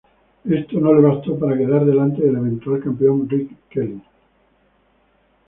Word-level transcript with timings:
Eso 0.45 0.79
no 0.79 0.93
le 0.95 1.01
bastó 1.01 1.37
para 1.37 1.55
quedar 1.55 1.85
delante 1.85 2.23
del 2.23 2.37
eventual 2.37 2.81
campeón 2.81 3.29
Rick 3.29 3.51
Kelly. 3.69 4.01